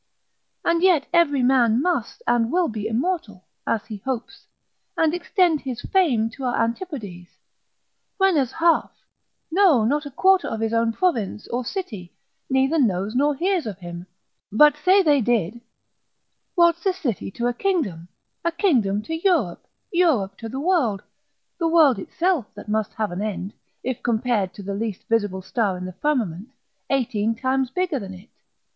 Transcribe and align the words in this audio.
And 0.65 0.81
yet 0.81 1.05
every 1.13 1.43
man 1.43 1.79
must 1.79 2.23
and 2.25 2.51
will 2.51 2.67
be 2.69 2.87
immortal, 2.87 3.45
as 3.67 3.85
he 3.85 3.97
hopes, 3.97 4.47
and 4.97 5.13
extend 5.13 5.61
his 5.61 5.83
fame 5.83 6.27
to 6.31 6.43
our 6.43 6.57
antipodes, 6.59 7.27
when 8.17 8.35
as 8.35 8.51
half, 8.53 8.91
no 9.51 9.85
not 9.85 10.07
a 10.07 10.09
quarter 10.09 10.47
of 10.47 10.59
his 10.59 10.73
own 10.73 10.91
province 10.91 11.47
or 11.49 11.63
city, 11.63 12.15
neither 12.49 12.79
knows 12.79 13.13
nor 13.13 13.35
hears 13.35 13.67
of 13.67 13.77
him—but 13.77 14.75
say 14.75 15.03
they 15.03 15.21
did, 15.21 15.61
what's 16.55 16.83
a 16.87 16.93
city 16.93 17.29
to 17.33 17.45
a 17.45 17.53
kingdom, 17.53 18.07
a 18.43 18.51
kingdom 18.51 19.03
to 19.03 19.13
Europe, 19.13 19.67
Europe 19.93 20.35
to 20.39 20.49
the 20.49 20.59
world, 20.59 21.03
the 21.59 21.67
world 21.67 21.99
itself 21.99 22.47
that 22.55 22.67
must 22.67 22.91
have 22.95 23.11
an 23.11 23.21
end, 23.21 23.53
if 23.83 24.01
compared 24.01 24.51
to 24.55 24.63
the 24.63 24.73
least 24.73 25.07
visible 25.07 25.43
star 25.43 25.77
in 25.77 25.85
the 25.85 25.93
firmament, 25.93 26.49
eighteen 26.89 27.35
times 27.35 27.69
bigger 27.69 27.99
than 27.99 28.15
it? 28.15 28.29